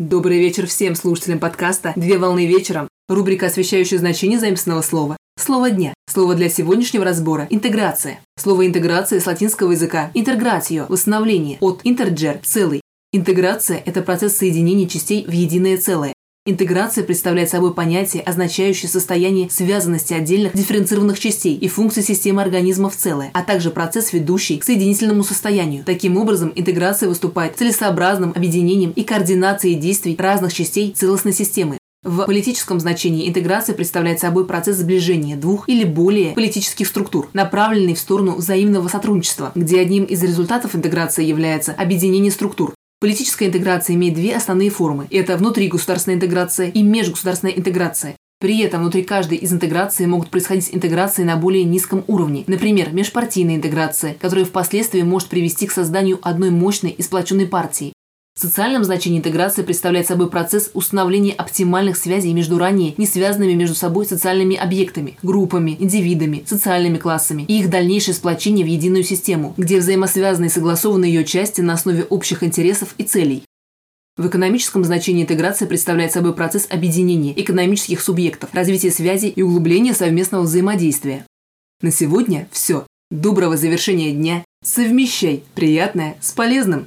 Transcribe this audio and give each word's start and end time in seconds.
Добрый 0.00 0.40
вечер 0.40 0.66
всем 0.66 0.96
слушателям 0.96 1.38
подкаста 1.38 1.92
«Две 1.94 2.18
волны 2.18 2.48
вечером». 2.48 2.88
Рубрика, 3.08 3.46
освещающая 3.46 3.96
значение 3.96 4.40
заместного 4.40 4.82
слова. 4.82 5.16
Слово 5.38 5.70
дня. 5.70 5.94
Слово 6.10 6.34
для 6.34 6.48
сегодняшнего 6.48 7.04
разбора– 7.04 7.46
интеграция. 7.50 8.18
Слово 8.36 8.66
интеграция 8.66 9.20
с 9.20 9.26
латинского 9.26 9.70
языка– 9.70 10.10
интегратио, 10.14 10.86
восстановление, 10.88 11.58
от 11.60 11.82
интерджер– 11.84 12.40
целый. 12.42 12.80
Интеграция– 13.12 13.80
это 13.86 14.02
процесс 14.02 14.36
соединения 14.36 14.88
частей 14.88 15.24
в 15.26 15.30
единое 15.30 15.78
целое. 15.78 16.12
Интеграция 16.46 17.04
представляет 17.04 17.48
собой 17.48 17.72
понятие, 17.72 18.22
означающее 18.22 18.86
состояние 18.86 19.48
связанности 19.48 20.12
отдельных 20.12 20.52
дифференцированных 20.52 21.18
частей 21.18 21.56
и 21.56 21.68
функций 21.68 22.02
системы 22.02 22.42
организма 22.42 22.90
в 22.90 22.96
целое, 22.96 23.30
а 23.32 23.42
также 23.42 23.70
процесс, 23.70 24.12
ведущий 24.12 24.58
к 24.58 24.64
соединительному 24.64 25.24
состоянию. 25.24 25.84
Таким 25.84 26.18
образом, 26.18 26.52
интеграция 26.54 27.08
выступает 27.08 27.56
целесообразным 27.56 28.34
объединением 28.36 28.90
и 28.90 29.04
координацией 29.04 29.76
действий 29.76 30.16
разных 30.18 30.52
частей 30.52 30.92
целостной 30.92 31.32
системы. 31.32 31.78
В 32.02 32.26
политическом 32.26 32.78
значении 32.78 33.26
интеграция 33.26 33.74
представляет 33.74 34.20
собой 34.20 34.46
процесс 34.46 34.76
сближения 34.76 35.36
двух 35.36 35.66
или 35.70 35.84
более 35.84 36.34
политических 36.34 36.86
структур, 36.86 37.30
направленный 37.32 37.94
в 37.94 37.98
сторону 37.98 38.34
взаимного 38.34 38.88
сотрудничества, 38.88 39.52
где 39.54 39.80
одним 39.80 40.04
из 40.04 40.22
результатов 40.22 40.76
интеграции 40.76 41.24
является 41.24 41.72
объединение 41.72 42.30
структур, 42.30 42.73
Политическая 43.04 43.48
интеграция 43.48 43.96
имеет 43.96 44.14
две 44.14 44.34
основные 44.34 44.70
формы. 44.70 45.06
Это 45.10 45.36
внутригосударственная 45.36 46.16
интеграция 46.16 46.68
и 46.68 46.82
межгосударственная 46.82 47.52
интеграция. 47.52 48.16
При 48.40 48.60
этом 48.60 48.80
внутри 48.80 49.02
каждой 49.02 49.36
из 49.36 49.52
интеграций 49.52 50.06
могут 50.06 50.30
происходить 50.30 50.70
интеграции 50.72 51.22
на 51.22 51.36
более 51.36 51.64
низком 51.64 52.02
уровне. 52.06 52.44
Например, 52.46 52.94
межпартийная 52.94 53.56
интеграция, 53.56 54.14
которая 54.14 54.46
впоследствии 54.46 55.02
может 55.02 55.28
привести 55.28 55.66
к 55.66 55.72
созданию 55.72 56.18
одной 56.22 56.48
мощной 56.48 56.92
и 56.92 57.02
сплоченной 57.02 57.46
партии. 57.46 57.92
В 58.36 58.40
социальном 58.40 58.82
значении 58.82 59.18
интеграция 59.18 59.64
представляет 59.64 60.08
собой 60.08 60.28
процесс 60.28 60.72
установления 60.74 61.32
оптимальных 61.32 61.96
связей 61.96 62.32
между 62.32 62.58
ранее 62.58 62.92
не 62.96 63.06
связанными 63.06 63.52
между 63.52 63.76
собой 63.76 64.06
социальными 64.06 64.56
объектами, 64.56 65.16
группами, 65.22 65.76
индивидами, 65.78 66.42
социальными 66.44 66.98
классами 66.98 67.44
и 67.46 67.60
их 67.60 67.70
дальнейшее 67.70 68.12
сплочение 68.12 68.66
в 68.66 68.68
единую 68.68 69.04
систему, 69.04 69.54
где 69.56 69.78
взаимосвязаны 69.78 70.46
и 70.46 70.48
согласованы 70.48 71.04
ее 71.04 71.24
части 71.24 71.60
на 71.60 71.74
основе 71.74 72.02
общих 72.02 72.42
интересов 72.42 72.96
и 72.98 73.04
целей. 73.04 73.44
В 74.16 74.26
экономическом 74.26 74.84
значении 74.84 75.22
интеграция 75.22 75.68
представляет 75.68 76.10
собой 76.10 76.34
процесс 76.34 76.66
объединения 76.68 77.40
экономических 77.40 78.00
субъектов, 78.00 78.52
развития 78.52 78.90
связей 78.90 79.28
и 79.28 79.42
углубления 79.42 79.94
совместного 79.94 80.42
взаимодействия. 80.42 81.24
На 81.82 81.92
сегодня 81.92 82.48
все. 82.50 82.84
Доброго 83.12 83.56
завершения 83.56 84.10
дня. 84.10 84.44
Совмещай 84.64 85.44
приятное 85.54 86.16
с 86.20 86.32
полезным. 86.32 86.86